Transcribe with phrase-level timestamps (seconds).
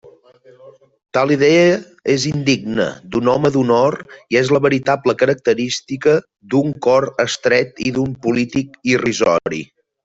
[1.17, 1.67] Tal idea
[2.13, 3.99] és indigna d'un home d'honor
[4.35, 6.19] i és la veritable característica
[6.55, 9.67] d'un cor estret i d'un polític irrisori.